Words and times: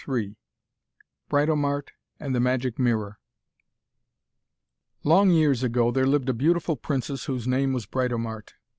III 0.09 0.35
BRITOMART 1.29 1.91
AND 2.19 2.33
THE 2.33 2.39
MAGIC 2.39 2.79
MIRROR 2.79 3.19
Long 5.03 5.29
years 5.29 5.61
ago 5.61 5.91
there 5.91 6.07
lived 6.07 6.27
a 6.29 6.33
beautiful 6.33 6.75
princess 6.75 7.25
whose 7.25 7.45
name 7.47 7.71
was 7.71 7.85
Britomart. 7.85 8.55